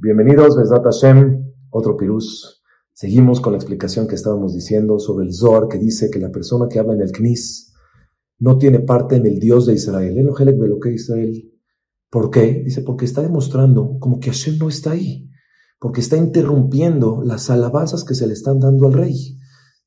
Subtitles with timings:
[0.00, 2.62] Bienvenidos, Besdat Hashem, otro pirús.
[2.92, 6.68] Seguimos con la explicación que estábamos diciendo sobre el Zohar, que dice que la persona
[6.68, 7.74] que habla en el Knis
[8.38, 10.16] no tiene parte en el Dios de Israel.
[10.16, 11.52] El lo que Israel.
[12.10, 12.62] ¿Por qué?
[12.64, 15.32] Dice, porque está demostrando como que Hashem no está ahí,
[15.80, 19.36] porque está interrumpiendo las alabanzas que se le están dando al rey.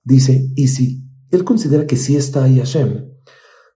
[0.03, 3.09] Dice, y si él considera que sí está ahí Hashem,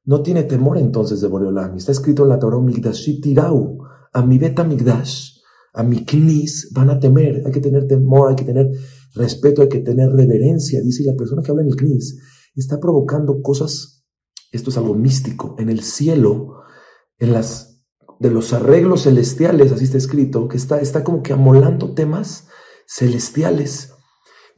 [0.03, 1.77] no tiene temor entonces de Boreolam.
[1.77, 3.77] Está escrito en la Torah, Migdashit Tirau,
[4.11, 5.34] a mi beta Migdash
[5.75, 8.71] a mi knis van a temer, hay que tener temor, hay que tener
[9.13, 10.81] respeto, hay que tener reverencia.
[10.81, 12.17] Dice la persona que habla en el knis
[12.55, 14.05] está provocando cosas,
[14.51, 16.61] esto es algo místico, en el cielo,
[17.19, 17.83] en las
[18.19, 22.47] de los arreglos celestiales, así está escrito, que está, está como que amolando temas
[22.87, 23.91] celestiales.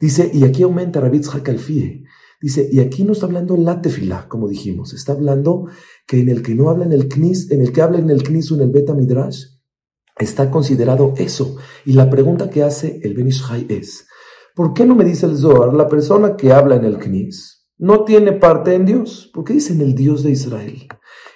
[0.00, 2.04] Dice, y aquí aumenta Rabitz Hakalfie.
[2.40, 5.66] Dice, y aquí no está hablando la tefila, como dijimos, está hablando
[6.06, 8.22] que en el que no habla en el knis, en el que habla en el
[8.22, 9.57] knis o en el beta midrash,
[10.18, 11.56] está considerado eso.
[11.84, 14.06] Y la pregunta que hace el Benishai es,
[14.54, 18.04] ¿por qué no me dice el Zohar, la persona que habla en el Knis no
[18.04, 19.30] tiene parte en Dios?
[19.32, 20.88] ¿Por qué dicen el Dios de Israel?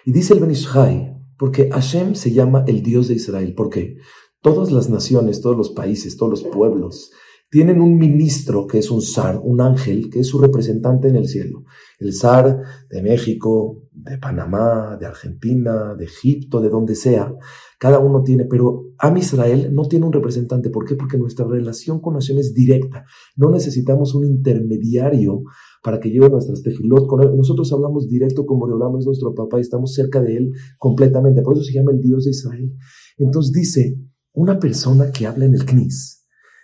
[0.05, 3.55] Y dice el Benishai, porque Hashem se llama el Dios de Israel.
[3.55, 3.97] ¿Por qué?
[4.41, 7.11] Todas las naciones, todos los países, todos los pueblos
[7.53, 11.29] tienen un ministro que es un zar, un ángel, que es su representante en el
[11.29, 11.65] cielo.
[11.99, 17.31] El zar de México, de Panamá, de Argentina, de Egipto, de donde sea,
[17.79, 20.71] cada uno tiene, pero Am Israel no tiene un representante.
[20.71, 20.95] ¿Por qué?
[20.95, 23.05] Porque nuestra relación con Hashem es directa.
[23.37, 25.43] No necesitamos un intermediario
[25.83, 27.37] para que lleve nuestras tefilot con.
[27.37, 31.43] Nosotros hablamos directo con Boreolam, es nuestro papá y estamos cerca de él completamente.
[31.43, 32.73] Por eso se llama el Dios de Israel.
[33.19, 33.99] Entonces dice,
[34.33, 36.22] una persona que habla en el Knis,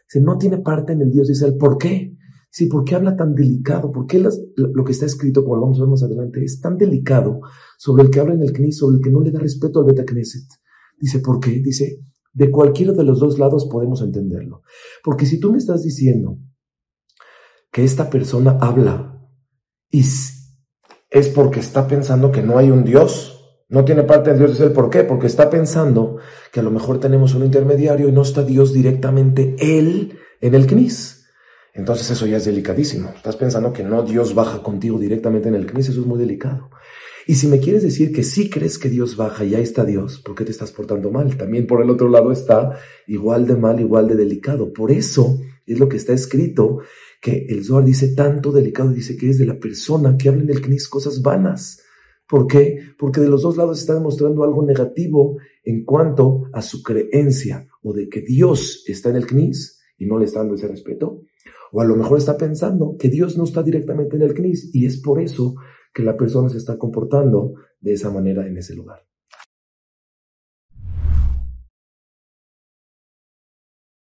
[0.08, 1.56] se no tiene parte en el Dios de Israel.
[1.58, 2.16] ¿Por qué?
[2.50, 3.92] Sí, ¿por qué habla tan delicado?
[3.92, 6.78] ¿Por qué lo que está escrito, como lo vamos a ver más adelante, es tan
[6.78, 7.40] delicado
[7.76, 9.84] sobre el que habla en el Knis, sobre el que no le da respeto al
[9.84, 10.48] Beta Knesset?
[10.98, 11.60] Dice, ¿por qué?
[11.60, 12.00] Dice,
[12.32, 14.62] de cualquiera de los dos lados podemos entenderlo.
[15.04, 16.38] Porque si tú me estás diciendo
[17.70, 19.28] que esta persona habla
[19.90, 20.00] y
[21.10, 23.37] es porque está pensando que no hay un Dios,
[23.68, 24.58] no tiene parte de Dios.
[24.60, 26.18] el por qué, porque está pensando
[26.52, 30.66] que a lo mejor tenemos un intermediario y no está Dios directamente Él en el
[30.66, 31.26] CNIS.
[31.74, 33.12] Entonces eso ya es delicadísimo.
[33.14, 36.70] Estás pensando que no Dios baja contigo directamente en el CNIS, eso es muy delicado.
[37.26, 40.18] Y si me quieres decir que sí crees que Dios baja y ahí está Dios,
[40.18, 41.36] ¿por qué te estás portando mal?
[41.36, 44.72] También por el otro lado está igual de mal, igual de delicado.
[44.72, 46.78] Por eso es lo que está escrito,
[47.20, 50.50] que el Zohar dice tanto delicado, dice que es de la persona que habla en
[50.50, 51.82] el CNIS cosas vanas.
[52.28, 52.78] ¿Por qué?
[52.98, 57.94] Porque de los dos lados está demostrando algo negativo en cuanto a su creencia o
[57.94, 61.22] de que Dios está en el CNIS y no le está dando ese respeto.
[61.72, 64.84] O a lo mejor está pensando que Dios no está directamente en el CNIS y
[64.84, 65.54] es por eso
[65.94, 69.07] que la persona se está comportando de esa manera en ese lugar.